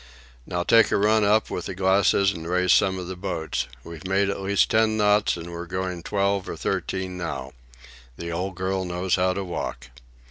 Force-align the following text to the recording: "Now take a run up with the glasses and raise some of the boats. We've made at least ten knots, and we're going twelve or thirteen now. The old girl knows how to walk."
"Now 0.47 0.63
take 0.63 0.89
a 0.91 0.97
run 0.97 1.23
up 1.23 1.51
with 1.51 1.67
the 1.67 1.75
glasses 1.75 2.31
and 2.31 2.49
raise 2.49 2.73
some 2.73 2.97
of 2.97 3.05
the 3.05 3.15
boats. 3.15 3.67
We've 3.83 4.07
made 4.07 4.31
at 4.31 4.41
least 4.41 4.71
ten 4.71 4.97
knots, 4.97 5.37
and 5.37 5.51
we're 5.51 5.67
going 5.67 6.01
twelve 6.01 6.49
or 6.49 6.55
thirteen 6.57 7.19
now. 7.19 7.51
The 8.17 8.31
old 8.31 8.55
girl 8.55 8.83
knows 8.83 9.13
how 9.13 9.33
to 9.33 9.43
walk." 9.43 9.91